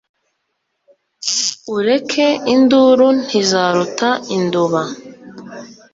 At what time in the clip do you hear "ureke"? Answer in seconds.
1.75-2.27